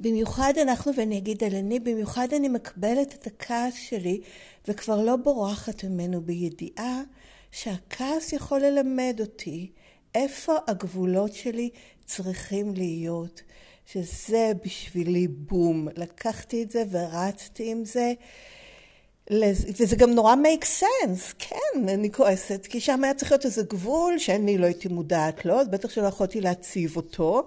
במיוחד 0.00 0.52
אנחנו, 0.62 0.92
ואני 0.96 1.18
אגיד 1.18 1.44
על 1.44 1.54
אני, 1.54 1.80
במיוחד 1.80 2.28
אני 2.36 2.48
מקבלת 2.48 3.14
את 3.14 3.26
הכעס 3.26 3.74
שלי, 3.74 4.20
וכבר 4.68 5.02
לא 5.02 5.16
בורחת 5.16 5.84
ממנו 5.84 6.20
בידיעה 6.20 7.02
שהכעס 7.50 8.32
יכול 8.32 8.60
ללמד 8.60 9.16
אותי 9.20 9.70
איפה 10.14 10.56
הגבולות 10.66 11.34
שלי 11.34 11.70
צריכים 12.04 12.74
להיות. 12.74 13.42
שזה 13.86 14.52
בשבילי 14.64 15.28
בום. 15.28 15.88
לקחתי 15.96 16.62
את 16.62 16.70
זה 16.70 16.82
ורצתי 16.90 17.70
עם 17.70 17.84
זה. 17.84 18.12
וזה 19.78 19.96
גם 19.96 20.10
נורא 20.10 20.34
make 20.34 20.64
sense, 20.64 21.34
כן, 21.38 21.88
אני 21.88 22.12
כועסת, 22.12 22.66
כי 22.66 22.80
שם 22.80 23.04
היה 23.04 23.14
צריך 23.14 23.32
להיות 23.32 23.44
איזה 23.44 23.62
גבול 23.62 24.18
שאני 24.18 24.58
לא 24.58 24.66
הייתי 24.66 24.88
מודעת 24.88 25.44
לו, 25.44 25.60
אז 25.60 25.68
בטח 25.68 25.90
שלא 25.90 26.06
יכולתי 26.06 26.40
להציב 26.40 26.96
אותו, 26.96 27.46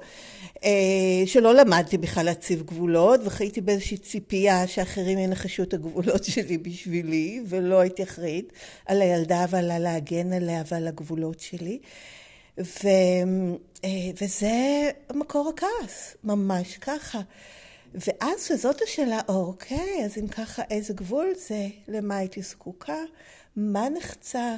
אה, 0.64 1.24
שלא 1.26 1.54
למדתי 1.56 1.98
בכלל 1.98 2.26
להציב 2.26 2.62
גבולות, 2.62 3.20
וחייתי 3.24 3.62
באיזושהי 3.62 3.98
ציפייה 3.98 4.68
שאחרים 4.68 5.18
ינחשו 5.18 5.64
את 5.64 5.74
הגבולות 5.74 6.24
שלי 6.34 6.58
בשבילי, 6.58 7.44
ולא 7.48 7.80
הייתי 7.80 8.04
אחראית 8.04 8.54
על 8.86 9.02
הילדה 9.02 9.46
ועל 9.50 9.78
להגן 9.80 10.34
עליה 10.34 10.64
ועל 10.72 10.88
הגבולות 10.88 11.40
שלי. 11.40 11.80
ו, 12.60 12.88
אה, 13.84 13.90
וזה 14.22 14.90
מקור 15.14 15.50
הכעס, 15.50 16.16
ממש 16.24 16.78
ככה. 16.78 17.22
ואז 17.94 18.46
שזאת 18.48 18.82
השאלה, 18.82 19.20
אוקיי, 19.28 20.06
אז 20.06 20.18
אם 20.18 20.28
ככה, 20.28 20.64
איזה 20.70 20.94
גבול 20.94 21.28
זה? 21.48 21.68
למה 21.88 22.18
הייתי 22.18 22.42
זקוקה? 22.42 22.98
מה 23.56 23.90
נחצה? 23.90 24.56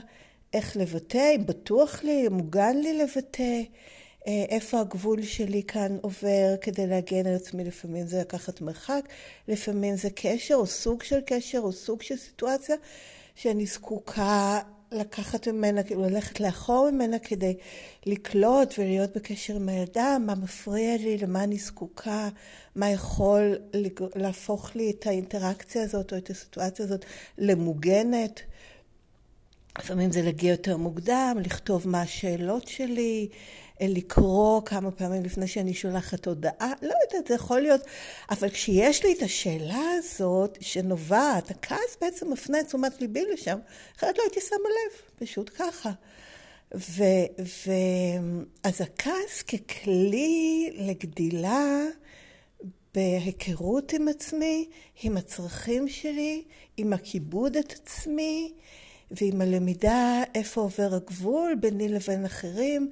איך 0.54 0.78
לבטא? 0.78 1.36
אם 1.36 1.46
בטוח 1.46 2.04
לי, 2.04 2.28
מוגן 2.28 2.78
לי 2.78 2.94
לבטא? 2.98 3.62
אה, 4.28 4.46
איפה 4.50 4.80
הגבול 4.80 5.24
שלי 5.24 5.64
כאן 5.64 5.98
עובר 6.02 6.56
כדי 6.62 6.88
להגן 6.88 7.28
על 7.28 7.36
עצמי? 7.36 7.64
לפעמים 7.64 8.08
זה 8.08 8.20
לקחת 8.22 8.62
מרחק, 8.62 9.02
לפעמים 9.48 9.96
זה 9.96 10.10
קשר 10.16 10.56
או 10.56 10.66
סוג 10.66 11.04
של 11.04 11.20
קשר 11.26 11.60
או 11.60 11.72
סוג 11.72 12.02
של 12.02 12.18
סיטואציה 12.18 12.76
שאני 13.36 13.66
זקוקה 13.66 14.60
לקחת 14.92 15.48
ממנה, 15.48 15.84
כאילו 15.84 16.04
ללכת 16.04 16.40
לאחור 16.40 16.90
ממנה 16.92 17.20
כדי 17.20 17.58
לקלוט 18.06 18.74
ולהיות 18.78 19.18
בקשר 19.18 19.56
עם 19.56 19.70
הילדה, 19.70 20.18
מה 20.26 20.36
מפריע 20.36 20.98
לי, 20.98 21.18
למה 21.18 21.44
אני 21.44 21.58
זקוקה, 21.58 22.30
מה 22.76 22.90
יכול 22.90 23.58
להפוך 24.16 24.76
לי 24.76 24.92
את 24.92 25.08
האינטראקציה 25.08 25.84
הזאת 25.84 26.14
או 26.14 26.18
את 26.18 26.30
הסיטואציה 26.30 26.86
הזאת 26.86 27.06
למוגנת. 27.38 28.42
לפעמים 29.80 30.12
זה 30.12 30.22
להגיע 30.22 30.52
יותר 30.52 30.78
מוקדם, 30.78 31.38
לכתוב 31.46 31.88
מה 31.88 32.02
השאלות 32.02 32.68
שלי, 32.68 33.28
לקרוא 33.82 34.62
כמה 34.62 34.92
פעמים 34.92 35.24
לפני 35.24 35.48
שאני 35.48 35.74
שולחת 35.74 36.28
הודעה, 36.28 36.74
לא 36.82 36.94
יודעת, 37.04 37.28
זה 37.28 37.34
יכול 37.34 37.60
להיות, 37.60 37.82
אבל 38.30 38.50
כשיש 38.50 39.06
לי 39.06 39.14
את 39.14 39.22
השאלה 39.22 39.84
הזאת 39.98 40.58
שנובעת, 40.62 41.52
הכעס 41.52 41.98
בעצם 42.02 42.32
מפנה 42.34 42.60
את 42.60 42.66
תשומת 42.66 43.02
ליבי 43.02 43.24
לשם, 43.34 43.58
אחרת 43.98 44.18
לא 44.18 44.24
הייתי 44.24 44.40
שמה 44.42 44.58
לב, 44.58 45.26
פשוט 45.28 45.52
ככה. 45.58 45.92
ו, 46.76 47.04
ו, 47.40 47.72
אז 48.64 48.82
הכעס 48.82 49.42
ככלי 49.42 50.70
לגדילה 50.74 51.84
בהיכרות 52.94 53.94
עם 53.94 54.08
עצמי, 54.08 54.70
עם 55.04 55.18
הצרכים 55.18 55.88
שלי, 55.88 56.44
עם 56.78 56.94
הכיבוד 56.94 57.58
את 57.58 57.72
עצמי, 57.72 58.54
ועם 59.12 59.42
הלמידה 59.42 60.24
איפה 60.36 60.62
עובר 60.62 60.96
הגבול 60.96 61.56
ביני 61.60 61.90
לבין 61.90 62.26
אחרים, 62.26 62.90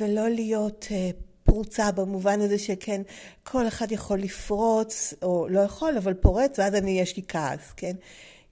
ולא 0.00 0.28
להיות 0.28 0.86
אה, 0.90 1.10
פרוצה 1.44 1.92
במובן 1.92 2.40
הזה 2.40 2.58
שכן, 2.58 3.02
כל 3.44 3.68
אחד 3.68 3.92
יכול 3.92 4.18
לפרוץ, 4.18 5.14
או 5.22 5.48
לא 5.50 5.60
יכול, 5.60 5.96
אבל 5.96 6.14
פורץ, 6.14 6.58
ואז 6.58 6.74
אני, 6.74 7.00
יש 7.00 7.16
לי 7.16 7.22
כעס, 7.28 7.72
כן? 7.76 7.96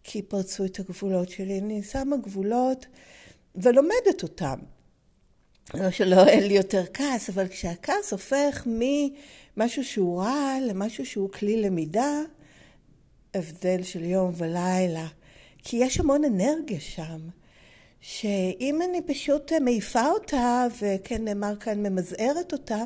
כי 0.04 0.22
פרצו 0.22 0.64
את 0.64 0.78
הגבולות 0.78 1.28
שלי. 1.28 1.58
אני 1.58 1.82
שמה 1.82 2.16
גבולות 2.16 2.86
ולומדת 3.54 4.22
אותם. 4.22 4.58
לא 5.74 5.90
שלא 5.90 6.26
אין 6.26 6.46
לי 6.46 6.54
יותר 6.54 6.84
כעס, 6.94 7.28
אבל 7.28 7.48
כשהכעס 7.48 8.12
הופך 8.12 8.66
ממשהו 8.66 9.84
שהוא 9.84 10.22
רע 10.22 10.56
למשהו 10.68 11.06
שהוא 11.06 11.30
כלי 11.30 11.62
למידה, 11.62 12.20
הבדל 13.34 13.82
של 13.82 14.04
יום 14.04 14.32
ולילה. 14.36 15.06
כי 15.64 15.76
יש 15.76 16.00
המון 16.00 16.24
אנרגיה 16.24 16.80
שם, 16.80 17.28
שאם 18.00 18.80
אני 18.88 19.02
פשוט 19.02 19.52
מעיפה 19.52 20.06
אותה, 20.06 20.66
וכן 20.80 21.24
נאמר 21.24 21.56
כאן 21.56 21.86
ממזערת 21.86 22.52
אותה, 22.52 22.82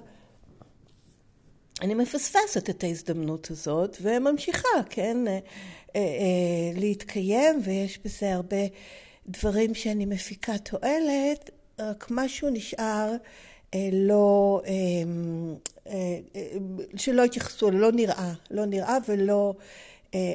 אני 1.80 1.94
מפספסת 1.94 2.70
את 2.70 2.84
ההזדמנות 2.84 3.50
הזאת 3.50 3.96
וממשיכה, 4.00 4.68
כן, 4.90 5.28
אה, 5.28 5.38
אה, 5.96 6.00
להתקיים, 6.74 7.60
ויש 7.64 7.98
בזה 8.04 8.34
הרבה 8.34 8.56
דברים 9.28 9.74
שאני 9.74 10.06
מפיקה 10.06 10.58
תועלת, 10.58 11.50
רק 11.78 12.06
משהו 12.10 12.50
נשאר 12.50 13.14
אה, 13.74 13.88
לא, 13.92 14.62
שלא 16.96 17.24
התייחסו, 17.24 17.70
לא 17.70 17.92
נראה, 17.92 18.32
לא 18.50 18.66
נראה 18.66 18.96
ולא 19.08 19.54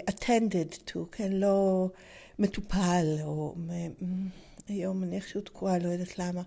attended 0.09 0.89
to, 0.89 0.99
כן, 1.11 1.31
לא... 1.31 1.87
מטופל, 2.39 3.17
או 3.23 3.55
היום 4.67 5.03
אני 5.03 5.15
איכשהו 5.15 5.41
תקועה, 5.41 5.77
לא 5.77 5.87
יודעת 5.87 6.19
למה, 6.19 6.41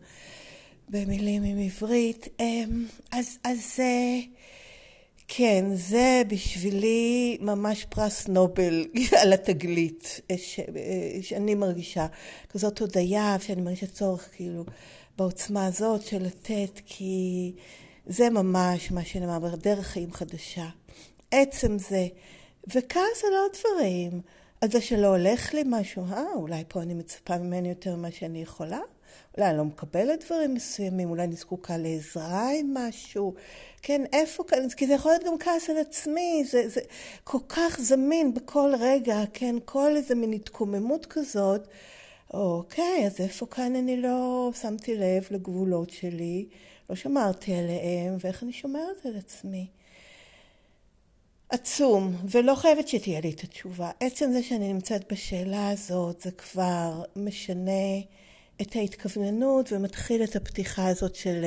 במילים 0.88 1.43
עם 1.43 1.59
עברית. 1.59 2.28
אמ, 2.40 2.87
אז, 3.12 3.38
אז 3.45 3.81
כן, 5.28 5.64
זה 5.75 6.23
בשבילי 6.28 7.38
ממש 7.40 7.85
פרס 7.88 8.28
נובל 8.28 8.87
על 9.23 9.33
התגלית, 9.33 10.21
ש, 10.37 10.61
שאני 11.23 11.55
מרגישה 11.55 12.07
כזאת 12.49 12.78
הודיה, 12.78 13.37
שאני 13.40 13.62
מרגישה 13.62 13.87
צורך 13.87 14.28
כאילו 14.37 14.64
בעוצמה 15.19 15.66
הזאת 15.66 16.02
של 16.02 16.23
לתת, 16.23 16.81
כי 16.87 17.52
זה 18.07 18.31
ממש 18.31 18.93
מה 18.93 19.05
שנאמר, 19.05 19.38
בדרך 19.38 19.87
חיים 19.87 20.12
חדשה. 20.12 20.69
עצם 21.31 21.78
זה, 21.78 22.07
וכעס 22.69 23.25
על 23.26 23.32
עוד 23.32 23.50
דברים. 23.60 24.21
על 24.60 24.71
זה 24.71 24.80
שלא 24.80 25.06
הולך 25.06 25.54
לי 25.54 25.62
משהו, 25.66 26.04
אה, 26.12 26.32
אולי 26.34 26.64
פה 26.69 26.82
אני 26.82 26.95
מצפה 26.95 27.38
ממני 27.38 27.69
יותר 27.69 27.97
ממה 27.97 28.10
שאני 28.10 28.42
יכולה? 28.42 28.80
אולי 29.36 29.49
אני 29.49 29.58
לא 29.58 29.64
מקבלת 29.64 30.25
דברים 30.25 30.54
מסוימים, 30.54 31.10
אולי 31.10 31.25
אני 31.25 31.36
זקוקה 31.36 31.76
לעזרה 31.76 32.50
עם 32.50 32.75
משהו. 32.75 33.34
כן, 33.82 34.02
איפה 34.12 34.45
כאן? 34.45 34.69
כי 34.76 34.86
זה 34.86 34.95
יכול 34.95 35.12
להיות 35.12 35.25
גם 35.25 35.38
כעס 35.38 35.71
על 35.71 35.76
עצמי, 35.76 36.45
זה, 36.50 36.69
זה 36.69 36.80
כל 37.25 37.38
כך 37.49 37.80
זמין 37.80 38.34
בכל 38.34 38.73
רגע, 38.80 39.23
כן, 39.32 39.56
כל 39.64 39.97
איזה 39.97 40.14
מין 40.14 40.32
התקוממות 40.32 41.06
כזאת. 41.06 41.69
אוקיי, 42.34 43.06
אז 43.06 43.21
איפה 43.21 43.47
כאן 43.47 43.76
אני 43.76 44.02
לא 44.02 44.50
שמתי 44.60 44.95
לב 44.95 45.26
לגבולות 45.30 45.90
שלי, 45.90 46.49
לא 46.90 46.97
שמרתי 46.97 47.54
עליהם, 47.54 48.16
ואיך 48.21 48.42
אני 48.42 48.52
שומרת 48.52 49.06
על 49.06 49.16
עצמי? 49.16 49.66
עצום, 51.49 52.17
ולא 52.30 52.54
חייבת 52.54 52.89
שתהיה 52.89 53.21
לי 53.21 53.30
את 53.30 53.45
התשובה. 53.45 53.91
עצם 54.00 54.32
זה 54.32 54.43
שאני 54.43 54.73
נמצאת 54.73 55.13
בשאלה 55.13 55.71
הזאת, 55.71 56.21
זה 56.21 56.30
כבר 56.30 57.02
משנה 57.17 58.00
את 58.63 58.76
ההתכווננות 58.76 59.73
ומתחיל 59.73 60.25
את 60.25 60.37
הפתיחה 60.37 60.89
הזאת 60.89 61.15
של 61.15 61.45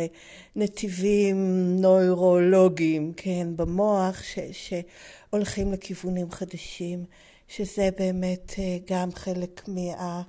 נתיבים 0.56 1.38
נוירולוגיים, 1.82 3.14
כן, 3.18 3.48
במוח, 3.56 4.24
ש, 4.24 4.40
שהולכים 4.52 5.74
לכיוונים 5.74 6.32
חדשים, 6.32 7.06
שזה 7.48 7.90
באמת 7.98 8.54
אה, 8.60 8.78
גם 8.88 9.12
חלק 9.12 9.68
מה... 9.68 10.22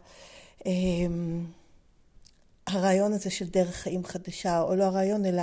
אמ, 0.66 1.44
הרעיון 2.66 3.12
הזה 3.12 3.30
של 3.30 3.48
דרך 3.48 3.74
חיים 3.74 4.04
חדשה, 4.04 4.60
או 4.60 4.74
לא 4.74 4.84
הרעיון, 4.84 5.26
אלא 5.26 5.42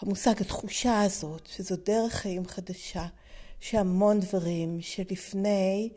המושג, 0.00 0.40
התחושה 0.40 1.02
הזאת, 1.02 1.48
שזו 1.56 1.76
דרך 1.86 2.14
חיים 2.14 2.46
חדשה. 2.46 3.06
שהמון 3.60 4.20
דברים 4.20 4.80
שלפני 4.80 5.90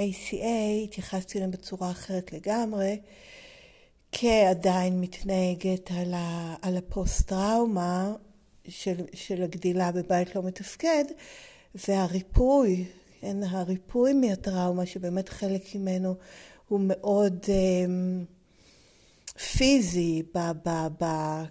ACA 0.00 0.84
התייחסתי 0.84 1.38
אליהם 1.38 1.50
בצורה 1.50 1.90
אחרת 1.90 2.32
לגמרי, 2.32 2.98
כעדיין 4.12 5.00
מתנהגת 5.00 5.90
על, 5.90 6.14
ה, 6.14 6.54
על 6.62 6.76
הפוסט-טראומה 6.76 8.14
של, 8.68 9.04
של 9.14 9.42
הגדילה 9.42 9.92
בבית 9.92 10.36
לא 10.36 10.42
מתפקד, 10.42 11.04
והריפוי, 11.88 12.84
כן, 13.20 13.36
הריפוי 13.42 14.12
מהטראומה, 14.12 14.86
שבאמת 14.86 15.28
חלק 15.28 15.74
ממנו 15.74 16.14
הוא 16.68 16.80
מאוד... 16.82 17.44
um, 17.44 18.37
פיזי, 19.38 20.22
ב, 20.34 20.38
ב, 20.38 20.86
ב, 21.00 21.04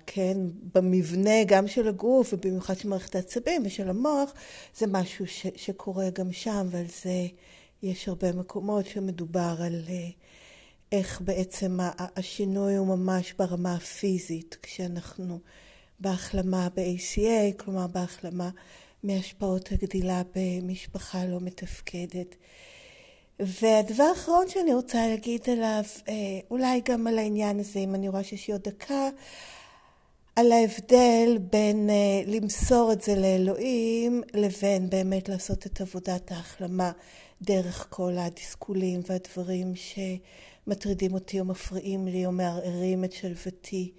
כן, 0.05 0.37
במבנה 0.75 1.43
גם 1.47 1.67
של 1.67 1.87
הגוף 1.87 2.33
ובמיוחד 2.33 2.77
של 2.77 2.87
מערכת 2.89 3.15
העצבים 3.15 3.63
ושל 3.65 3.89
המוח, 3.89 4.33
זה 4.77 4.87
משהו 4.87 5.27
ש, 5.27 5.45
שקורה 5.55 6.09
גם 6.09 6.31
שם 6.31 6.67
ועל 6.71 6.85
זה 7.03 7.27
יש 7.83 8.07
הרבה 8.07 8.31
מקומות 8.33 8.85
שמדובר 8.85 9.55
על 9.59 9.81
אה, 9.89 10.09
איך 10.91 11.21
בעצם 11.21 11.79
השינוי 11.97 12.75
הוא 12.75 12.87
ממש 12.87 13.33
ברמה 13.33 13.75
הפיזית 13.75 14.57
כשאנחנו 14.61 15.39
בהחלמה 15.99 16.67
ב-ACA, 16.75 17.53
כלומר 17.57 17.87
בהחלמה 17.87 18.49
מהשפעות 19.03 19.71
הגדילה 19.71 20.21
במשפחה 20.35 21.25
לא 21.25 21.39
מתפקדת. 21.39 22.35
והדבר 23.39 24.03
האחרון 24.03 24.47
שאני 24.47 24.73
רוצה 24.73 25.07
להגיד 25.07 25.41
עליו, 25.49 25.83
אה, 26.09 26.13
אולי 26.51 26.81
גם 26.85 27.07
על 27.07 27.17
העניין 27.17 27.59
הזה, 27.59 27.79
אם 27.79 27.95
אני 27.95 28.09
רואה 28.09 28.23
שיש 28.23 28.47
לי 28.47 28.53
עוד 28.53 28.61
דקה, 28.63 29.09
על 30.35 30.51
ההבדל 30.51 31.37
בין 31.51 31.89
אה, 31.89 32.21
למסור 32.25 32.91
את 32.93 33.01
זה 33.01 33.15
לאלוהים 33.15 34.21
לבין 34.33 34.89
באמת 34.89 35.29
לעשות 35.29 35.65
את 35.65 35.81
עבודת 35.81 36.31
ההחלמה 36.31 36.91
דרך 37.41 37.87
כל 37.89 38.13
הדיסקולים 38.17 38.99
והדברים 39.07 39.73
שמטרידים 39.75 41.13
אותי 41.13 41.39
או 41.39 41.45
מפריעים 41.45 42.07
לי 42.07 42.25
או 42.25 42.31
מערערים 42.31 43.03
את 43.03 43.11
שלוותי. 43.11 43.91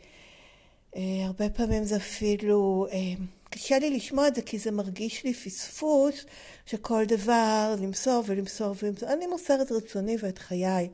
אה, 0.96 1.02
הרבה 1.26 1.50
פעמים 1.50 1.84
זה 1.84 1.96
אפילו 1.96 2.86
קשה 3.50 3.78
לי 3.78 3.90
לשמוע 3.90 4.28
את 4.28 4.34
זה 4.34 4.42
כי 4.42 4.58
זה 4.58 4.70
מרגיש 4.70 5.24
לי 5.24 5.34
פספוס 5.34 6.24
שכל 6.66 7.04
דבר 7.04 7.74
למסור 7.82 8.22
ולמסור 8.26 8.74
ולמסור. 8.82 9.08
אני 9.12 9.26
מוסרת 9.26 9.72
רצוני 9.72 10.16
ואת 10.20 10.38
חיי 10.38 10.88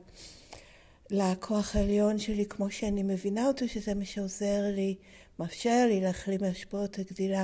לכוח 1.11 1.75
העליון 1.75 2.19
שלי 2.19 2.45
כמו 2.45 2.71
שאני 2.71 3.03
מבינה 3.03 3.47
אותו, 3.47 3.67
שזה 3.67 3.93
מה 3.93 4.05
שעוזר 4.05 4.61
לי, 4.75 4.95
מאפשר 5.39 5.85
לי 5.87 6.01
להחלים 6.01 6.39
מהשפעות 6.41 6.99
הגדילה 6.99 7.43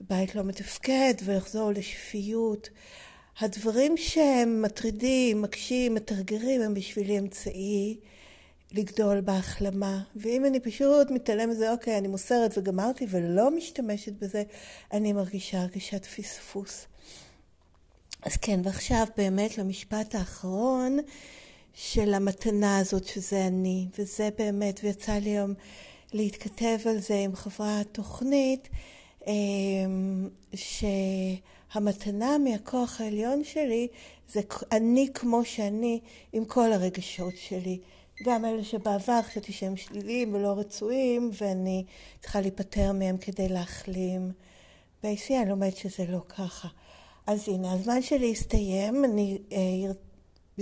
בית 0.00 0.34
לא 0.34 0.42
מתפקד 0.42 1.14
ולחזור 1.24 1.70
לשפיות. 1.70 2.68
הדברים 3.40 3.96
שהם 3.96 4.62
מטרידים, 4.62 5.42
מקשים, 5.42 5.94
מתרגרים, 5.94 6.62
הם 6.62 6.74
בשבילי 6.74 7.18
אמצעי 7.18 7.96
לגדול 8.72 9.20
בהחלמה. 9.20 10.02
ואם 10.16 10.44
אני 10.44 10.60
פשוט 10.60 11.10
מתעלם 11.10 11.50
מזה, 11.50 11.72
אוקיי, 11.72 11.98
אני 11.98 12.08
מוסרת 12.08 12.58
וגמרתי 12.58 13.06
ולא 13.08 13.50
משתמשת 13.50 14.12
בזה, 14.12 14.42
אני 14.92 15.12
מרגישה 15.12 15.60
הרגשת 15.60 16.04
פספוס. 16.06 16.86
אז 18.22 18.36
כן, 18.36 18.60
ועכשיו 18.64 19.06
באמת 19.16 19.58
למשפט 19.58 20.14
האחרון, 20.14 20.98
של 21.74 22.14
המתנה 22.14 22.78
הזאת 22.78 23.04
שזה 23.04 23.46
אני, 23.46 23.86
וזה 23.98 24.28
באמת, 24.38 24.80
ויצא 24.82 25.12
לי 25.12 25.30
היום 25.30 25.54
להתכתב 26.12 26.78
על 26.86 26.98
זה 26.98 27.14
עם 27.14 27.36
חברת 27.36 27.86
תוכנית, 27.92 28.68
אמ, 29.26 30.28
שהמתנה 30.54 32.38
מהכוח 32.38 33.00
העליון 33.00 33.44
שלי 33.44 33.88
זה 34.28 34.40
אני 34.72 35.08
כמו 35.14 35.44
שאני 35.44 36.00
עם 36.32 36.44
כל 36.44 36.72
הרגשות 36.72 37.34
שלי. 37.36 37.78
גם 38.22 38.44
אלה 38.44 38.64
שבעבר 38.64 39.22
חשבתי 39.22 39.52
שהם 39.52 39.76
שליליים 39.76 40.34
ולא 40.34 40.58
רצויים, 40.58 41.30
ואני 41.40 41.84
צריכה 42.20 42.40
להיפטר 42.40 42.92
מהם 42.92 43.16
כדי 43.16 43.48
להחלים. 43.48 44.32
ב-AC 45.02 45.30
אני 45.30 45.50
לומדת 45.50 45.76
שזה 45.76 46.04
לא 46.08 46.20
ככה. 46.28 46.68
אז 47.26 47.48
הנה, 47.48 47.72
הזמן 47.72 48.02
שלי 48.02 48.32
הסתיים, 48.32 49.04
אני 49.04 49.38
אה, 49.52 49.92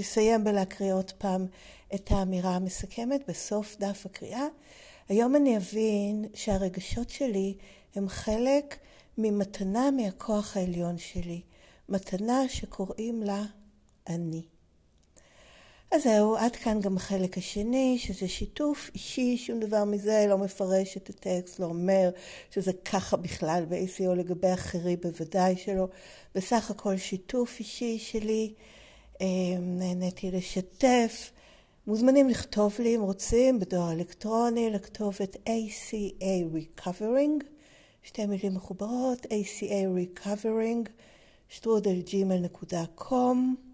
אסיים 0.01 0.45
בלהקריא 0.45 0.93
עוד 0.93 1.11
פעם 1.11 1.47
את 1.95 2.11
האמירה 2.11 2.57
המסכמת 2.57 3.21
בסוף 3.29 3.77
דף 3.81 4.07
הקריאה. 4.07 4.47
היום 5.09 5.37
אני 5.37 5.57
אבין 5.57 6.25
שהרגשות 6.35 7.11
שלי 7.11 7.55
הם 7.95 8.09
חלק 8.09 8.79
ממתנה 9.19 9.91
מהכוח 9.91 10.57
העליון 10.57 10.99
שלי, 10.99 11.41
מתנה 11.89 12.49
שקוראים 12.49 13.23
לה 13.23 13.43
אני. 14.09 14.43
אז 15.91 16.03
זהו, 16.03 16.37
עד 16.37 16.57
כאן 16.57 16.81
גם 16.81 16.97
החלק 16.97 17.39
השני, 17.39 17.99
שזה 17.99 18.29
שיתוף 18.29 18.91
אישי, 18.95 19.37
שום 19.37 19.61
דבר 19.61 19.85
מזה 19.85 20.25
לא 20.29 20.39
מפרש 20.39 20.97
את 20.97 21.11
הטקסט, 21.11 21.61
לא 21.61 21.67
אומר 21.67 22.11
שזה 22.51 22.73
ככה 22.73 23.17
בכלל 23.17 23.65
ב-ACO 23.69 24.15
לגבי 24.17 24.55
אחרים, 24.55 24.99
בוודאי 25.03 25.57
שלא. 25.57 25.89
בסך 26.35 26.71
הכל 26.71 26.97
שיתוף 26.97 27.59
אישי 27.59 27.99
שלי, 27.99 28.55
אה, 29.21 29.27
נהניתי 29.61 30.31
לשתף. 30.31 31.33
מוזמנים 31.87 32.29
לכתוב 32.29 32.77
לי 32.79 32.97
אם 32.97 33.03
רוצים 33.03 33.61
בדואר 33.61 33.93
אלקטרוני, 33.93 34.71
לכתוב 34.71 35.17
את 35.23 35.37
ACA 35.37 36.45
Recovering, 36.55 37.45
שתי 38.03 38.27
מילים 38.27 38.55
מחוברות, 38.55 39.27
ACA 39.27 39.87
Recovering, 39.97 40.89
שטרודלג'ימל.com 41.49 43.68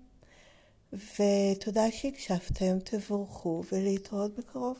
ותודה 0.94 1.90
שהקשבתם, 1.90 2.78
תבורכו 2.84 3.62
ולהתראות 3.72 4.38
בקרוב. 4.38 4.76